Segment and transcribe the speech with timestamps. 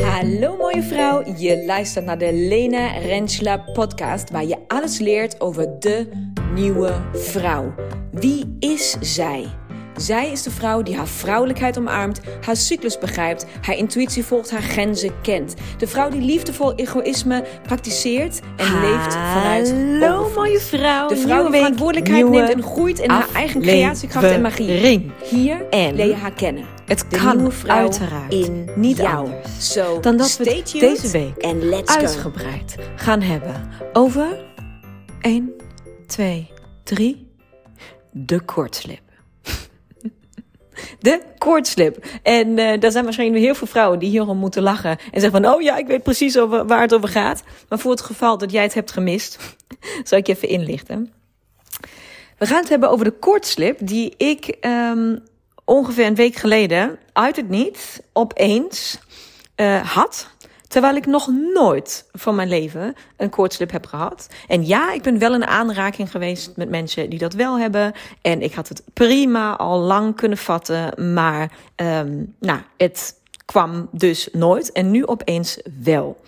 [0.00, 5.78] Hallo mooie vrouw, je luistert naar de Lena Rensla podcast waar je alles leert over
[5.78, 6.08] de
[6.54, 7.74] nieuwe vrouw.
[8.10, 9.61] Wie is zij?
[9.96, 14.62] Zij is de vrouw die haar vrouwelijkheid omarmt, haar cyclus begrijpt, haar intuïtie volgt, haar
[14.62, 15.54] grenzen kent.
[15.78, 21.08] De vrouw die liefdevol egoïsme praktiseert en leeft vanuit Hallo mooie vrouw.
[21.08, 25.10] De vrouw die verantwoordelijkheid neemt en groeit in haar eigen creatiekracht en magie.
[25.30, 26.64] Hier En leer je haar kennen.
[26.86, 29.16] het De kan nieuwe vrouw uiteraard in niet jou.
[29.16, 31.98] anders So, dan dat we het deze week and let's go.
[32.00, 34.44] uitgebreid gaan hebben over
[35.20, 35.52] 1,
[36.06, 36.50] 2,
[36.82, 37.30] 3,
[38.10, 39.00] de koortslip.
[40.98, 42.04] De koortslip.
[42.22, 44.90] En eh daar zijn waarschijnlijk heel veel vrouwen die hierom moeten lachen.
[44.90, 47.42] En zeggen van, oh ja, ik weet precies over, waar het over gaat.
[47.68, 49.56] Maar voor het geval dat jij het hebt gemist,
[50.04, 51.12] zal ik je even inlichten.
[52.38, 55.16] We gaan het hebben over de koortslip die ik ehm,
[55.64, 58.98] ongeveer een week geleden uit het niets opeens
[59.54, 60.30] eh, had.
[60.72, 64.28] Terwijl ik nog nooit van mijn leven een koortslip heb gehad.
[64.48, 67.92] En ja, ik ben wel in aanraking geweest met mensen die dat wel hebben.
[68.22, 71.12] En ik had het prima al lang kunnen vatten.
[71.14, 74.72] Maar ehm, nou, het kwam dus nooit.
[74.72, 76.20] En nu opeens wel.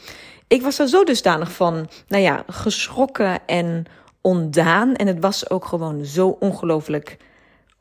[0.46, 3.84] Ik was er zo dusdanig van, nou ja, geschrokken en
[4.20, 4.94] ondaan.
[4.94, 7.16] En het was ook gewoon zo ongelooflijk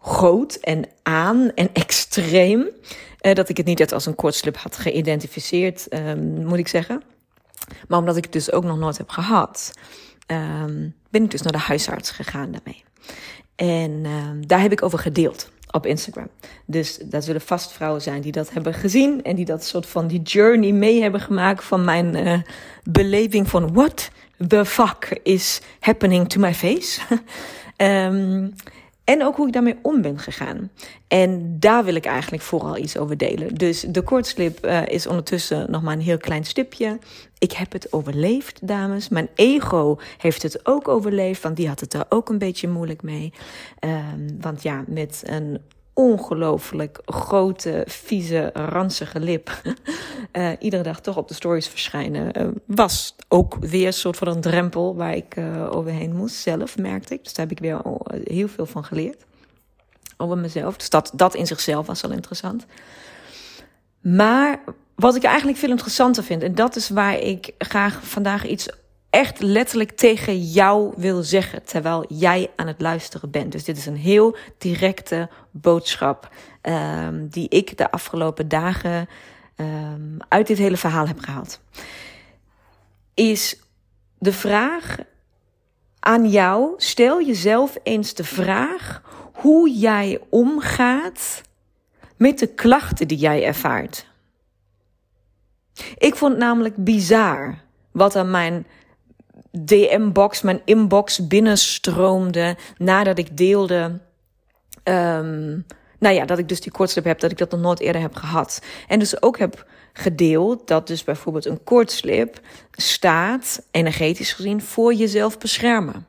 [0.02, 2.68] groot en aan en extreem.
[3.24, 7.02] Eh, dat ik het niet echt als een kortslip had geïdentificeerd, ehm, moet ik zeggen.
[7.88, 9.74] Maar omdat ik het dus ook nog nooit heb gehad,
[10.26, 12.84] ehm, ben ik dus naar de huisarts gegaan daarmee.
[13.56, 16.28] En ehm, daar heb ik over gedeeld op Instagram.
[16.66, 20.08] Dus dat zullen vast vrouwen zijn die dat hebben gezien en die dat soort van
[20.08, 22.40] die journey mee hebben gemaakt van mijn eh,
[22.84, 24.10] beleving van what
[24.48, 27.02] the fuck is happening to my face.
[27.76, 28.48] Ehm,
[29.04, 30.72] en ook hoe ik daarmee om ben gegaan.
[31.08, 33.56] En daar wil ik eigenlijk vooral iets over delen.
[33.56, 37.00] Dus de kortslip eh, is ondertussen nog maar een heel klein stipje.
[37.38, 39.10] Ik heb het overleefd, dames.
[39.10, 43.02] Mijn ego heeft het ook overleefd, want die had het er ook een beetje moeilijk
[43.02, 43.34] mee.
[43.80, 45.60] Ehm, want ja, met een
[45.94, 49.62] ongelooflijk grote, vieze, ranzige lip.
[50.32, 52.32] eh, iedere dag toch op de stories verschijnen.
[52.32, 56.36] eh, was ook weer een soort van een drempel waar ik eh, overheen moest.
[56.36, 57.24] Zelf merkte ik.
[57.24, 57.82] Dus daar heb ik weer
[58.24, 59.26] heel veel van geleerd.
[60.18, 60.78] Over mezelf.
[60.78, 62.66] Dus dat, dat in zichzelf was al interessant.
[64.02, 64.60] Maar
[64.96, 68.68] wat ik eigenlijk veel interessanter vind, en dat is waar ik graag vandaag iets
[69.14, 73.52] echt letterlijk tegen jou wil zeggen, terwijl jij aan het luisteren bent.
[73.52, 76.30] Dus dit is een heel directe boodschap
[76.62, 79.08] ehm, die ik de afgelopen dagen
[79.56, 81.62] ehm, uit dit hele verhaal heb gehaald.
[83.14, 83.60] Is
[84.18, 84.98] de vraag
[86.00, 89.02] aan jou, stel jezelf eens de vraag
[89.34, 91.42] hoe jij omgaat
[92.18, 94.08] met de klachten die jij ervaart.
[95.98, 97.58] Ik vond namelijk bizar
[97.92, 98.66] wat aan mijn
[99.58, 104.00] DM-box, mijn inbox binnenstroomde nadat ik deelde.
[104.84, 105.60] ehm,
[106.00, 108.16] nou ja, dat ik dus die kortslip heb, dat ik dat nog nooit eerder heb
[108.16, 108.62] gehad.
[108.88, 112.40] En dus ook heb gedeeld dat dus bijvoorbeeld een kortslip
[112.72, 116.06] staat, energetisch gezien, voor jezelf beschermen.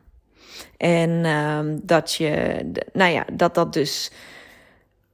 [0.77, 2.61] En ehm, dat je,
[2.93, 4.11] nou ja, dat dat dus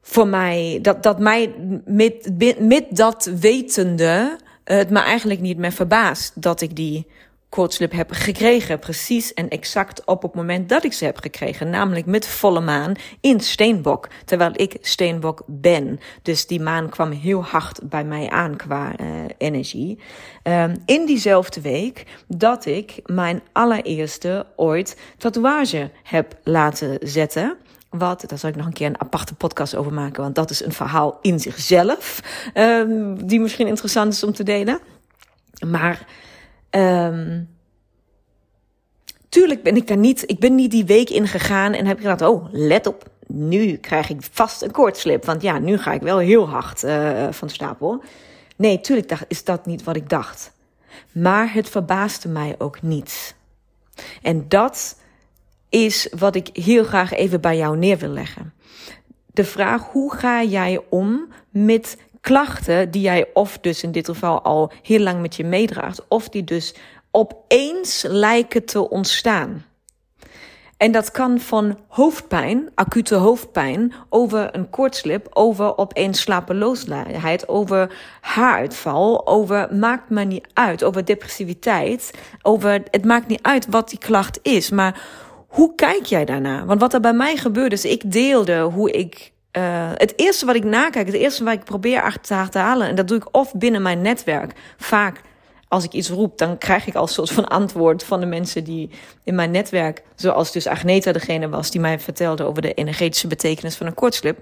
[0.02, 1.54] voor mij, dat, dat mij
[1.84, 7.06] met, met dat wetende, het me eigenlijk niet meer verbaast dat ik die
[7.50, 8.78] kortslip heb gekregen.
[8.78, 11.70] Precies en exact op het moment dat ik ze heb gekregen.
[11.70, 14.08] Namelijk met volle maan in Steenbok.
[14.24, 16.00] Terwijl ik Steenbok ben.
[16.22, 19.06] Dus die maan kwam heel hard bij mij aan qua uh,
[19.38, 19.98] energie.
[20.42, 27.56] Um, in diezelfde week dat ik mijn allereerste ooit tatoeage heb laten zetten.
[27.90, 30.64] Wat, daar zal ik nog een keer een aparte podcast over maken, want dat is
[30.64, 32.20] een verhaal in zichzelf,
[32.54, 34.80] um, die misschien interessant is om te delen.
[35.66, 36.06] Maar
[36.70, 37.48] um,
[39.28, 42.02] tuurlijk ben ik daar niet, ik ben niet die week in gegaan en heb ik
[42.02, 46.02] gedacht, oh, let op, nu krijg ik vast een koortslip, want ja, nu ga ik
[46.02, 48.02] wel heel hard uh, van stapel.
[48.56, 50.52] Nee, tuurlijk is dat niet wat ik dacht.
[51.12, 53.34] Maar het verbaasde mij ook niet.
[54.22, 54.96] En dat
[55.68, 58.52] is wat ik heel graag even bij jou neer wil leggen.
[59.26, 64.42] De vraag: hoe ga jij om met klachten die jij of dus in dit geval
[64.42, 66.74] al heel lang met je meedraagt, of die dus
[67.10, 69.64] opeens lijken te ontstaan?
[70.80, 79.26] En dat kan van hoofdpijn, acute hoofdpijn, over een kortslip, over opeens slapeloosheid, over haaruitval,
[79.26, 82.10] over maakt me niet uit, over depressiviteit,
[82.42, 85.02] over het maakt niet uit wat die klacht is, maar
[85.46, 86.64] hoe kijk jij daarna?
[86.64, 90.54] Want wat er bij mij gebeurde is, ik deelde hoe ik uh, het eerste wat
[90.54, 93.54] ik nakijk, het eerste wat ik probeer achter te halen, en dat doe ik of
[93.54, 94.52] binnen mijn netwerk.
[94.76, 95.20] Vaak
[95.68, 98.90] als ik iets roep, dan krijg ik al soort van antwoord van de mensen die
[99.24, 103.76] in mijn netwerk, zoals dus Agneta degene was die mij vertelde over de energetische betekenis
[103.76, 104.38] van een kortslip.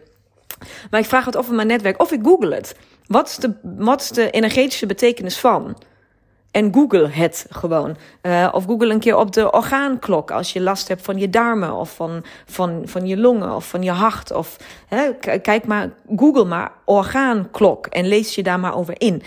[0.91, 2.75] Maar ik vraag het of in mijn netwerk of ik google het.
[3.07, 5.77] Wat is de, wat is de energetische betekenis van?
[6.51, 7.97] En google het gewoon.
[8.23, 11.75] Uh, of google een keer op de orgaanklok als je last hebt van je darmen
[11.75, 14.33] of van, van, van je longen of van je hart.
[14.33, 14.57] Of
[14.87, 19.23] hè, kijk maar, google maar orgaanklok en lees je daar maar over in.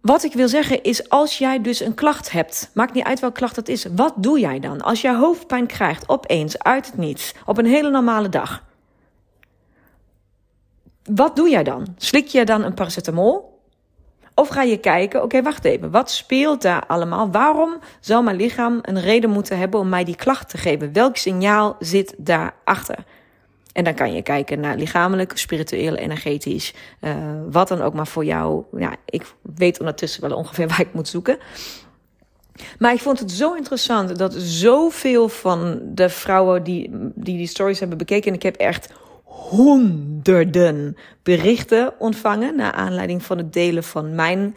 [0.00, 3.38] Wat ik wil zeggen is, als jij dus een klacht hebt, maakt niet uit welke
[3.38, 4.80] klacht dat is, wat doe jij dan?
[4.80, 8.64] Als jij hoofdpijn krijgt, opeens, uit het niets, op een hele normale dag.
[11.04, 11.86] Wat doe jij dan?
[11.96, 13.59] Slik je dan een paracetamol?
[14.40, 17.30] Of ga je kijken, oké, wacht even, wat speelt daar allemaal?
[17.30, 20.92] Waarom zou mijn lichaam een reden moeten hebben om mij die klacht te geven?
[20.92, 22.96] Welk signaal zit daarachter?
[23.72, 27.14] En dan kan je kijken naar lichamelijk, spiritueel, energetisch, uh,
[27.50, 28.64] wat dan ook maar voor jou.
[28.76, 31.38] Ja, ik weet ondertussen wel ongeveer waar ik moet zoeken.
[32.78, 37.80] Maar ik vond het zo interessant dat zoveel van de vrouwen die die, die stories
[37.80, 38.92] hebben bekeken, en ik heb echt
[39.50, 44.56] honderden berichten ontvangen naar aanleiding van het delen van mijn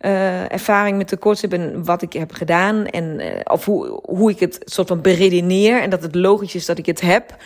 [0.00, 4.30] uh, ervaring met de koorts en wat ik heb gedaan en uh, of hoe, hoe
[4.30, 7.36] ik het soort van beredeneer en dat het logisch is dat ik het heb.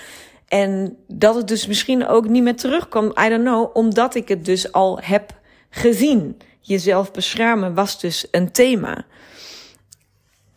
[0.47, 4.45] En dat het dus misschien ook niet meer terugkomt, I don't know, omdat ik het
[4.45, 6.37] dus al heb gezien.
[6.61, 9.05] Jezelf beschermen was dus een thema.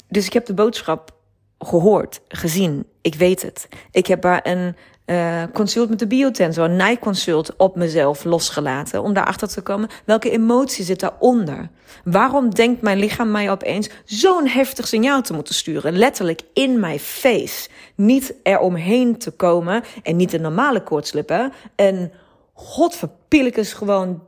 [0.07, 1.11] Dus ik heb de boodschap
[1.59, 2.85] gehoord, gezien.
[3.01, 3.67] Ik weet het.
[3.91, 4.75] Ik heb daar een
[5.11, 9.03] uh, consult met de biotensor, een nijconsult op mezelf losgelaten.
[9.03, 11.69] Om daarachter te komen, welke emotie zit daaronder?
[12.03, 15.97] Waarom denkt mijn lichaam mij opeens zo'n heftig signaal te moeten sturen?
[15.97, 17.69] Letterlijk in mijn face.
[17.95, 21.53] Niet eromheen te komen en niet de normale koortslippen.
[21.75, 22.11] En
[22.53, 24.23] godverpillikes gewoon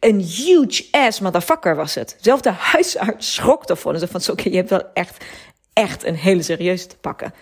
[0.00, 2.16] een huge ass motherfucker was het.
[2.20, 3.92] Zelfs de huisarts schrok ervan.
[3.92, 5.24] En zei van, oké, je hebt wel echt,
[5.72, 7.32] echt een hele serieuze te pakken.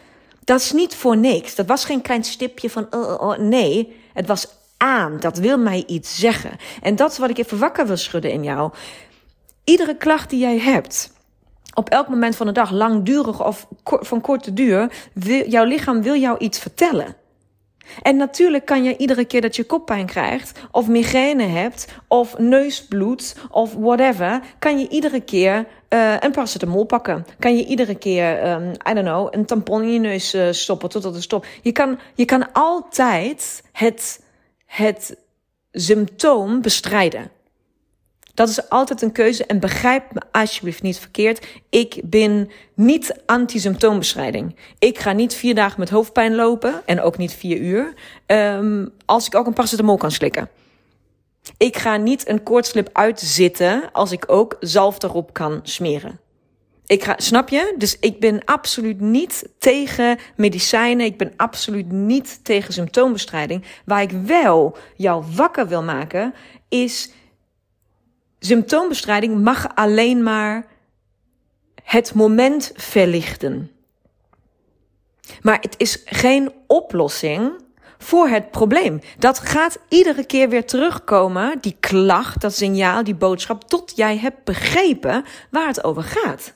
[0.45, 1.55] Dat is niet voor niks.
[1.55, 5.21] Dat was geen klein stipje van, oh, oh, oh, nee, het was aan.
[5.21, 6.57] Dat wil mij iets zeggen.
[6.83, 8.73] En dat is wat ik even wakker wil schudden in jou.
[9.65, 11.13] Iedere klacht die jij hebt,
[11.75, 16.17] op elk moment van de dag, langdurig of van korte duur, wil, jouw lichaam wil
[16.17, 17.17] jou iets vertellen.
[18.03, 23.37] En natuurlijk kan je iedere keer dat je koppijn krijgt, of migraine hebt, of neusbloed,
[23.51, 27.27] of whatever, kan je iedere keer uh, een paracetamol pakken.
[27.39, 30.89] Kan je iedere keer, um, I don't know, een tampon in je neus uh, stoppen
[30.89, 31.47] totdat het stopt.
[31.63, 34.25] Je kan, je kan altijd het,
[34.67, 35.17] het
[35.73, 37.31] symptoom bestrijden.
[38.41, 41.47] Dat is altijd een keuze en begrijp me alsjeblieft niet verkeerd.
[41.71, 44.57] Ik ben niet anti-symptoombestrijding.
[44.79, 47.95] Ik ga niet vier dagen met hoofdpijn lopen en ook niet vier uur.
[48.27, 50.49] Um, als ik ook een paracetamol kan slikken.
[51.57, 56.21] Ik ga niet een koortslip uitzitten als ik ook zalf erop kan smeren.
[56.87, 57.75] Ik ga, snap je?
[57.79, 61.07] Dus ik ben absoluut niet tegen medicijnen.
[61.07, 63.65] Ik ben absoluut niet tegen symptoombestrijding.
[63.85, 66.35] Waar ik wel jou wakker wil maken,
[66.69, 67.11] is
[68.41, 70.67] symptoombestrijding mag alleen maar
[71.83, 73.71] het moment verlichten.
[75.43, 77.53] Maar het is geen oplossing
[77.99, 79.01] voor het probleem.
[79.19, 84.45] Dat gaat iedere keer weer terugkomen, die klacht, dat signaal, die boodschap, tot jij hebt
[84.45, 86.53] begrepen waar het over gaat.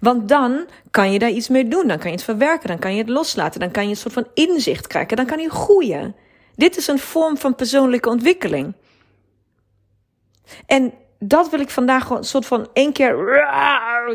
[0.00, 2.92] Want dan kan je daar iets mee doen, dan kan je het verwerken, dan kan
[2.92, 6.14] je het loslaten, dan kan je een soort van inzicht krijgen, dan kan je groeien.
[6.56, 8.74] Dit is een vorm van persoonlijke ontwikkeling.
[10.66, 13.16] En dat wil ik vandaag gewoon een soort van één keer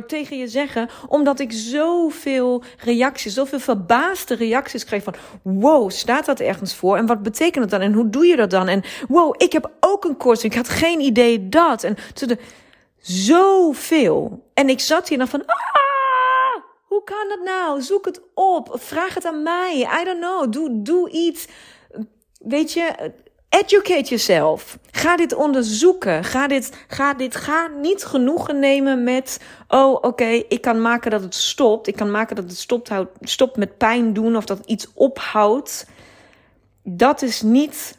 [0.08, 0.90] tegen je zeggen.
[1.08, 5.16] Omdat ik zoveel reacties, zoveel verbaasde reacties kreeg van...
[5.42, 6.98] Wow, staat dat ergens voor?
[6.98, 7.90] En wat betekent dat dan?
[7.90, 8.68] En hoe doe je dat dan?
[8.68, 10.44] En wow, ik heb ook een koorts.
[10.44, 11.84] Ik had geen idee dat.
[11.84, 11.98] En
[12.98, 14.50] zoveel.
[14.54, 15.46] En ik zat hier dan van...
[15.46, 17.82] Ah, hoe kan dat nou?
[17.82, 18.70] Zoek het op.
[18.74, 19.90] Vraag het aan mij.
[20.02, 20.52] I don't know.
[20.52, 21.48] Doe, doe iets.
[22.40, 23.12] Weet je,
[23.50, 24.78] Educate yourself.
[24.92, 26.24] Ga dit onderzoeken.
[26.24, 31.22] Ga dit, ga dit, ga niet genoegen nemen met, oh oké, ik kan maken dat
[31.22, 31.88] het stopt.
[31.88, 35.88] Ik kan maken dat het stopt, houdt, stopt met pijn doen of dat iets ophoudt.
[36.84, 37.98] Dat is niet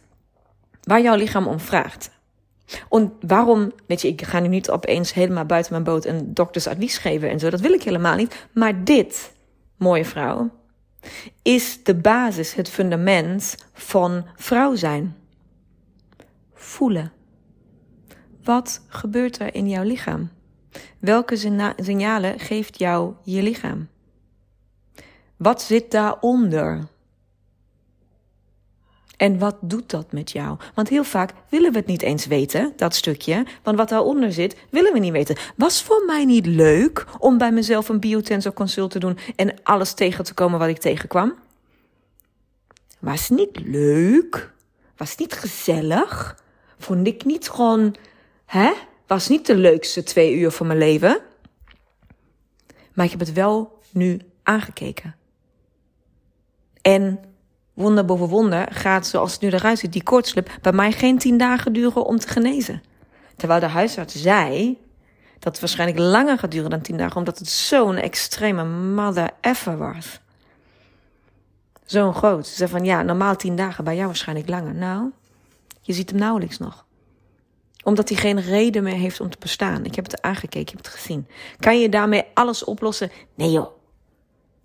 [0.83, 2.11] waar jouw lichaam om vraagt.
[2.91, 6.99] En waarom, weet je, ik ga nu niet opeens helemaal buiten mijn boot een doktersadvies
[6.99, 7.51] geven en zo.
[7.51, 8.47] Dat wil ik helemaal niet.
[8.53, 9.33] Maar dit,
[9.77, 10.51] mooie vrouw,
[11.43, 15.20] is de basis, het fundament van vrouw zijn
[16.61, 17.13] voelen.
[18.45, 20.31] Wat gebeurt er in jouw lichaam?
[20.99, 21.37] Welke
[21.77, 23.89] signalen geeft jou je lichaam?
[25.37, 26.89] Wat zit daaronder?
[29.17, 30.59] En wat doet dat met jou?
[30.75, 33.47] Want heel vaak willen we het niet eens weten, dat stukje.
[33.63, 35.37] Want wat daaronder zit, willen we niet weten.
[35.57, 39.93] Was voor mij niet leuk om bij mezelf een biotensor consult te doen en alles
[39.93, 41.35] tegen te komen wat ik tegenkwam?
[42.99, 44.53] Was niet leuk?
[44.97, 46.40] Was niet gezellig?
[46.81, 47.95] Vond ik niet gewoon,
[48.47, 48.73] hè?
[49.07, 51.21] Was niet de leukste twee uur van mijn leven?
[52.95, 55.15] Maar ik heb het wel nu aangekeken.
[56.83, 57.21] En
[57.75, 61.39] wonder boven wonder gaat, zoals het nu eruit ziet, die kortslip bij mij geen tien
[61.39, 62.83] dagen duren om te genezen.
[63.37, 64.79] Terwijl de huisarts zei
[65.39, 69.79] dat het waarschijnlijk langer gaat duren dan tien dagen, omdat het zo'n extreme mother effer
[69.79, 70.21] was.
[71.85, 72.47] Zo'n groot.
[72.47, 74.75] Ze zei van ja, normaal tien dagen, bij jou waarschijnlijk langer.
[74.75, 75.11] Nou,
[75.91, 76.89] je ziet hem nauwelijks nog
[77.83, 79.85] omdat hij geen reden meer heeft om te bestaan.
[79.85, 81.27] Ik heb het aangekeken, ik heb het gezien.
[81.59, 83.11] Kan je daarmee alles oplossen?
[83.35, 83.71] Nee joh.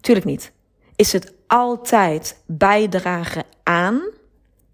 [0.01, 0.51] Tuurlijk niet.
[0.95, 4.01] Is het altijd bijdragen aan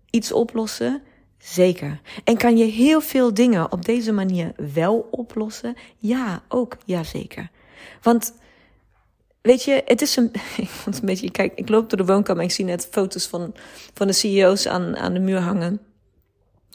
[0.10, 1.02] iets oplossen?
[1.38, 2.02] Zeker.
[2.24, 5.76] En kan je heel veel dingen op deze manier wel oplossen?
[5.98, 6.78] Ja, ook.
[6.86, 7.50] Jazeker.
[8.02, 8.34] Want
[9.42, 12.48] weet je, het is een, ik een beetje, kijk, ik loop door de woonkamer en
[12.48, 13.54] ik zie net foto's van,
[13.94, 15.82] van de CEO's aan, aan de muur hangen.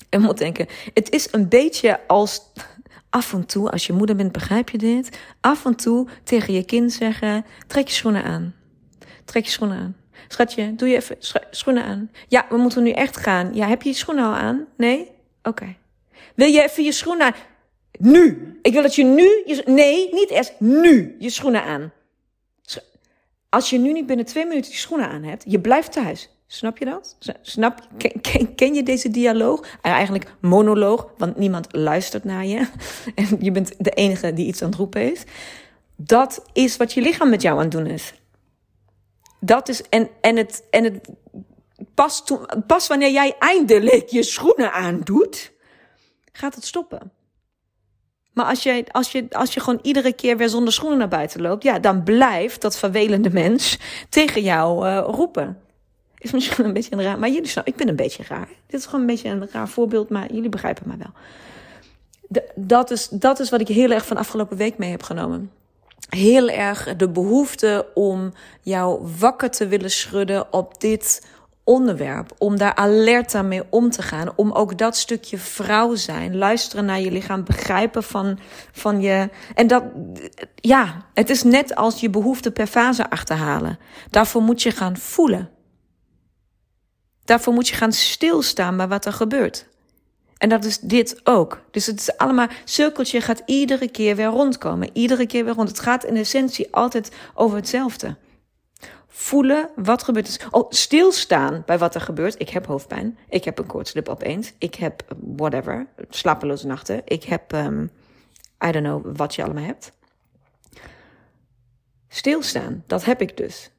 [0.09, 2.43] En moet denken, het is een beetje als
[3.11, 5.19] af en toe, als je moeder bent, begrijp je dit?
[5.41, 8.55] Af en toe tegen je kind zeggen, trek je schoenen aan.
[9.25, 9.97] Trek je schoenen aan.
[10.29, 11.17] Schatje, doe je even
[11.51, 12.11] schoenen aan.
[12.29, 13.55] Ja, we moeten nu echt gaan.
[13.55, 14.67] Ja, heb je je schoenen al aan?
[14.77, 15.11] Nee?
[15.43, 15.77] Oké.
[16.35, 17.35] Wil je even je schoenen aan?
[17.99, 18.59] Nu.
[18.63, 21.93] Ik wil dat je nu je, nee, niet eerst, nu je schoenen aan.
[23.49, 26.31] Als je nu niet binnen twee minuten je schoenen aan hebt, je blijft thuis.
[26.47, 27.17] Snap je dat?
[27.43, 27.81] Snap,
[28.21, 29.61] ken, ken, je deze dialoog?
[29.83, 32.69] Eh, eigenlijk monoloog, want niemand luistert naar je.
[33.15, 35.25] En je bent de enige die iets aan het roepen is.
[35.97, 38.15] Dat is wat je lichaam met jou aan het doen is.
[39.41, 41.09] Dat is, en, en het, en het
[41.95, 45.53] pas, toen, pas wanneer jij eindelijk je schoenen aandoet,
[46.33, 47.13] gaat het stoppen.
[48.33, 51.41] Maar als je, als, je, als je gewoon iedere keer weer zonder schoenen naar buiten
[51.41, 55.61] loopt, ja, dan blijft dat vervelende mens tegen jou uh, roepen.
[56.19, 58.49] Is misschien een beetje een raar, maar jullie snappen, ik ben een beetje raar.
[58.67, 62.43] Dit is gewoon een beetje een raar voorbeeld, maar jullie begrijpen mij wel.
[62.55, 65.51] dat, is, dat is wat ik heel erg van afgelopen week mee heb genomen.
[66.09, 71.27] Heel erg de behoefte om jou wakker te willen schudden op dit
[71.67, 72.33] onderwerp.
[72.39, 74.33] Om daar alert aan mee om te gaan.
[74.37, 76.37] Om ook dat stukje vrouw zijn.
[76.37, 77.45] Luisteren naar je lichaam.
[77.45, 78.39] Begrijpen van,
[78.73, 79.31] van je.
[79.55, 79.83] En dat,
[80.55, 83.79] ja, het is net als je behoefte per fase achterhalen.
[84.11, 85.51] Daarvoor moet je gaan voelen.
[87.27, 89.67] Daarvoor moet je gaan stilstaan bij wat er gebeurt.
[90.37, 91.61] En dat is dit ook.
[91.71, 94.91] Dus het is allemaal, cirkeltje gaat iedere keer weer rondkomen.
[94.93, 95.69] Iedere keer weer rond.
[95.69, 98.17] Het gaat in essentie altijd over hetzelfde.
[99.09, 100.47] Voelen wat gebeurt.
[100.51, 102.41] Oh, stilstaan bij wat er gebeurt.
[102.41, 103.19] Ik heb hoofdpijn.
[103.29, 104.53] Ik heb een koortslip opeens.
[104.59, 105.03] Ik heb
[105.37, 105.87] whatever.
[106.09, 107.03] Slapeloze nachten.
[107.05, 107.91] Ik heb, um,
[108.67, 109.93] I don't know wat je allemaal hebt.
[112.09, 113.71] Stilstaan, dat heb ik dus.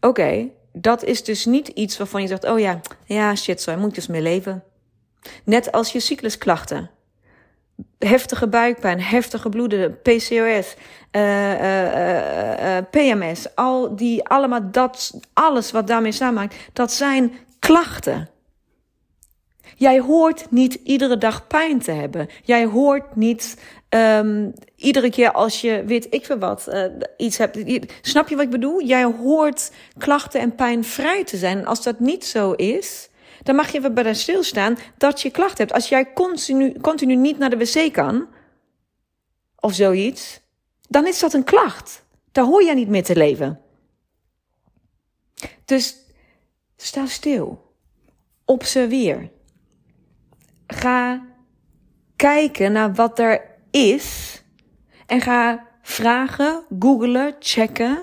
[0.00, 3.88] Oké, dat is dus niet iets waarvan je zegt: oh ja, ja, shit, zo moet
[3.88, 4.62] ik dus mee leven.
[5.44, 6.90] Net als je cyclusklachten.
[7.98, 15.86] Heftige buikpijn, heftige bloeden, PCOS, uh, uh, uh, PMS, al die, allemaal dat, alles wat
[15.86, 18.28] daarmee samenmaakt, dat zijn klachten.
[19.76, 22.28] Jij hoort niet iedere dag pijn te hebben.
[22.42, 23.56] Jij hoort niet
[23.88, 26.84] um, iedere keer als je, weet ik veel wat, uh,
[27.16, 27.58] iets hebt.
[28.00, 28.82] Snap je wat ik bedoel?
[28.82, 31.58] Jij hoort klachten en pijn vrij te zijn.
[31.58, 33.08] En als dat niet zo is,
[33.42, 35.72] dan mag je even bij de stilstaan dat je klachten hebt.
[35.72, 38.26] Als jij continu, continu niet naar de wc kan,
[39.56, 40.40] of zoiets,
[40.88, 42.04] dan is dat een klacht.
[42.32, 43.60] Daar hoor jij niet meer te leven.
[45.64, 45.96] Dus
[46.76, 47.72] sta stil.
[48.44, 49.30] Observeer.
[50.66, 51.22] Ga
[52.16, 53.40] kijken naar wat er
[53.70, 54.42] is.
[55.06, 58.02] En ga vragen, googlen, checken.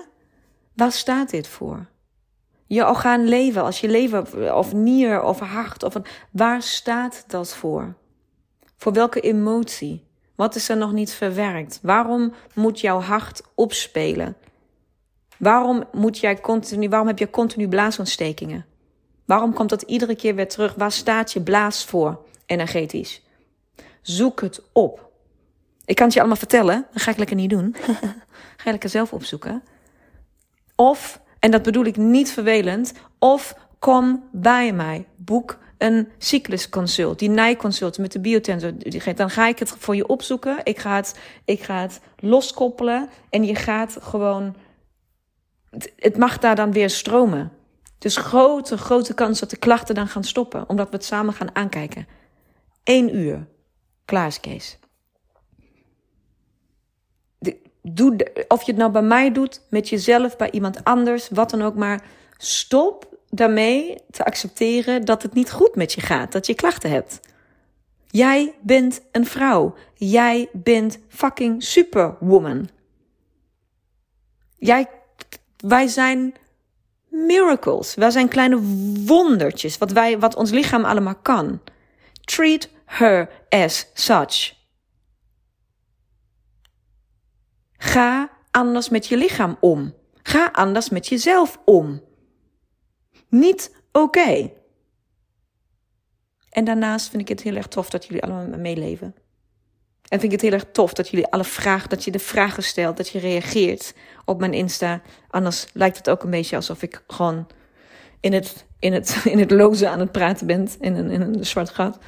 [0.74, 1.86] Waar staat dit voor?
[2.66, 7.54] Je orgaan leven, als je lever of nier of hart, of een, waar staat dat
[7.54, 7.94] voor?
[8.76, 10.04] Voor welke emotie?
[10.34, 11.78] Wat is er nog niet verwerkt?
[11.82, 14.36] Waarom moet jouw hart opspelen?
[15.38, 18.66] Waarom, moet jij continu, waarom heb je continu blaasontstekingen?
[19.24, 20.74] Waarom komt dat iedere keer weer terug?
[20.74, 23.22] Waar staat je blaas voor, energetisch?
[24.02, 25.10] Zoek het op.
[25.84, 27.76] Ik kan het je allemaal vertellen, dat ga ik lekker niet doen.
[28.56, 29.62] ga je lekker zelf opzoeken.
[30.76, 35.06] Of, en dat bedoel ik niet vervelend, of kom bij mij.
[35.16, 38.72] Boek een cyclusconsult, die nijconsult met de biotensor.
[39.14, 40.58] Dan ga ik het voor je opzoeken.
[40.62, 44.54] Ik ga het, ik ga het loskoppelen en je gaat gewoon.
[45.96, 47.52] Het mag daar dan weer stromen.
[47.98, 51.56] Dus grote, grote kans dat de klachten dan gaan stoppen, omdat we het samen gaan
[51.56, 52.06] aankijken.
[52.84, 53.46] Eén uur.
[54.04, 54.78] Klaar Kees.
[57.82, 58.16] doe,
[58.48, 61.74] of je het nou bij mij doet, met jezelf, bij iemand anders, wat dan ook,
[61.74, 62.04] maar
[62.36, 67.20] stop daarmee te accepteren dat het niet goed met je gaat, dat je klachten hebt.
[68.06, 69.74] Jij bent een vrouw.
[69.94, 72.68] Jij bent fucking superwoman.
[74.56, 74.88] Jij,
[75.56, 76.34] wij zijn
[77.08, 77.94] miracles.
[77.94, 78.60] Wij zijn kleine
[79.06, 81.60] wondertjes, wat, wij, wat ons lichaam allemaal kan.
[82.24, 84.54] Treat her as such.
[87.76, 89.94] Ga anders met je lichaam om.
[90.22, 92.02] Ga anders met jezelf om.
[93.28, 94.50] Niet oké.
[96.48, 99.14] En daarnaast vind ik het heel erg tof dat jullie allemaal meeleven.
[100.08, 102.62] En vind ik het heel erg tof dat jullie alle vragen, dat je de vragen
[102.62, 105.02] stelt, dat je reageert op mijn Insta.
[105.28, 107.46] Anders lijkt het ook een beetje alsof ik gewoon
[108.22, 111.44] in het, in het, in het loze aan het praten ben, in een, in een
[111.44, 111.98] zwart gat.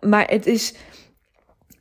[0.00, 0.74] Maar het is,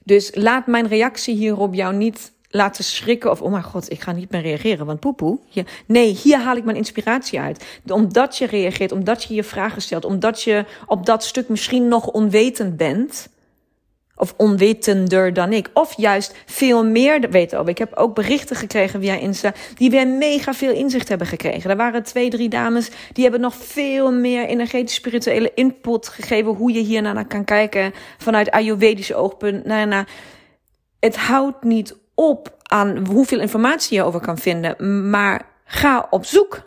[0.03, 4.11] dus laat mijn reactie hierop jou niet laten schrikken of oh mijn god, ik ga
[4.11, 5.39] niet meer reageren, want poepoe.
[5.85, 7.81] Nee, hier haal ik mijn inspiratie uit.
[7.87, 12.07] Omdat je reageert, omdat je je vragen stelt, omdat je op dat stuk misschien nog
[12.07, 13.29] onwetend bent.
[14.19, 15.69] Of onwetender dan ik.
[15.73, 17.71] Of juist veel meer weten over.
[17.71, 19.53] Ik heb ook berichten gekregen via Insta.
[19.75, 21.69] Die weer mega veel inzicht hebben gekregen.
[21.69, 22.89] Er waren twee, drie dames.
[23.13, 26.53] Die hebben nog veel meer energetisch spirituele input gegeven.
[26.53, 27.93] Hoe je hier naar kan kijken.
[28.17, 29.65] Vanuit Ayurvedische oogpunt.
[29.65, 30.05] Nou, nou,
[30.99, 35.09] het houdt niet op aan hoeveel informatie je over kan vinden.
[35.09, 36.63] Maar ga op zoek.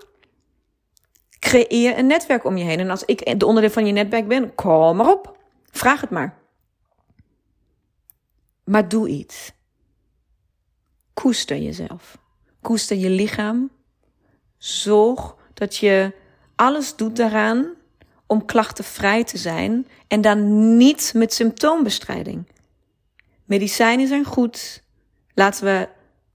[1.39, 2.81] Creëer een netwerk om je heen.
[2.81, 5.37] En als ik de onderdeel van je netwerk ben, kom maar op.
[5.71, 6.41] Vraag het maar.
[8.65, 9.53] Maar doe iets.
[11.15, 12.19] Koester jezelf.
[12.61, 13.71] Koester je lichaam.
[14.59, 16.13] Zorg dat je
[16.57, 17.67] alles doet daaraan
[18.27, 22.47] om klachtenvrij te zijn en dan niet met symptoombestrijding.
[23.45, 24.83] Medicijnen zijn goed.
[25.35, 25.89] Laten we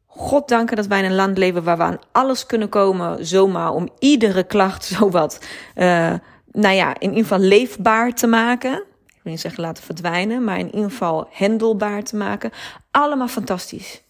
[0.05, 3.73] God danken dat wij in een land leven waar we aan alles kunnen komen, zomaar
[3.73, 5.39] om iedere klacht zowat,
[5.75, 6.13] uh,
[6.51, 8.83] nou ja, in ieder geval leefbaar te maken
[9.27, 12.51] wil zeggen laten verdwijnen, maar in ieder geval handelbaar te maken.
[12.91, 14.01] Allemaal fantastisch.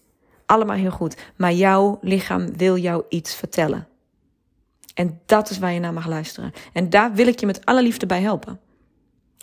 [0.46, 1.16] Allemaal heel goed.
[1.36, 3.88] Maar jouw lichaam wil jou iets vertellen.
[4.94, 6.52] En dat is waar je naar mag luisteren.
[6.72, 8.60] En daar wil ik je met alle liefde bij helpen.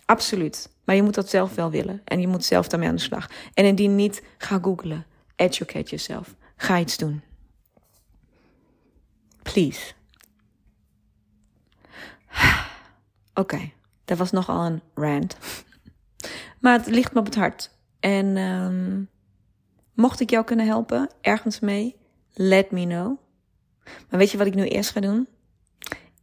[0.06, 0.70] Absoluut.
[0.84, 2.02] Maar je moet dat zelf wel willen.
[2.06, 3.30] En je moet zelf daarmee aan de slag.
[3.54, 5.06] En indien niet, ga googlen.
[5.36, 6.36] Educate yourself.
[6.56, 7.22] Ga iets doen.
[9.42, 9.94] Please.
[13.34, 13.72] Oké,
[14.06, 15.38] dat was nogal een rant.
[16.60, 17.72] Maar het ligt me op het hart.
[18.00, 19.10] En um,
[19.94, 21.96] mocht ik jou kunnen helpen, ergens mee,
[22.34, 23.18] let me know.
[24.10, 25.28] Maar weet je wat ik nu eerst ga doen?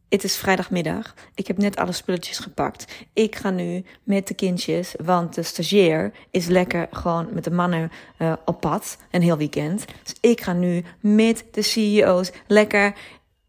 [0.09, 1.13] Het is vrijdagmiddag.
[1.35, 3.05] Ik heb net alle spulletjes gepakt.
[3.13, 7.91] Ik ga nu met de kindjes, want de stagiair is lekker gewoon met de mannen
[8.19, 8.97] uh, op pad.
[9.11, 9.85] Een heel weekend.
[10.03, 12.93] Dus ik ga nu met de CEO's lekker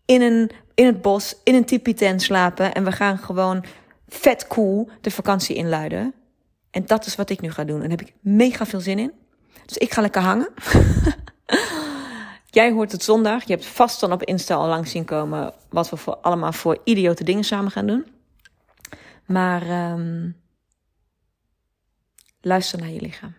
[0.04, 2.74] in, een, in het bos, in een tipi tent slapen.
[2.74, 3.64] En we gaan gewoon
[4.14, 6.14] vet cool de vakantie inluiden.
[6.70, 7.82] En dat is wat ik nu ga doen.
[7.82, 9.12] En daar heb ik mega veel zin in.
[9.66, 10.48] Dus ik ga lekker hangen.
[12.50, 13.44] Jij hoort het zondag.
[13.44, 16.78] Je hebt vast dan op Insta al lang zien komen wat we voor allemaal voor
[16.84, 18.06] idiote dingen samen gaan doen.
[19.26, 20.36] Maar um,
[22.40, 23.34] luister naar je lichaam.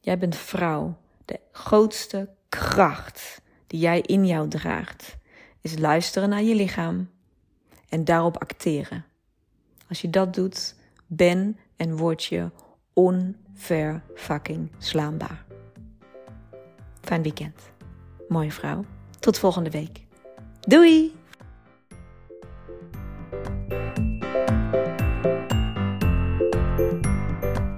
[0.00, 0.98] Jij bent vrouw.
[1.24, 5.16] De grootste kracht die jij in jou draagt,
[5.60, 7.10] is luisteren naar je lichaam
[7.88, 9.04] en daarop acteren.
[9.88, 10.74] Als je dat doet,
[11.06, 12.50] ben en word je
[12.92, 15.44] onverfucking slaanbaar.
[17.00, 17.60] Fijn weekend.
[18.28, 18.84] Mooie vrouw.
[19.18, 20.04] Tot volgende week.
[20.60, 21.14] Doei!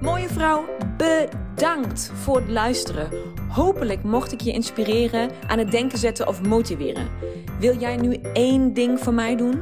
[0.01, 0.65] Mooie vrouw,
[0.97, 3.09] bedankt voor het luisteren.
[3.47, 7.07] Hopelijk mocht ik je inspireren, aan het denken zetten of motiveren.
[7.59, 9.61] Wil jij nu één ding voor mij doen?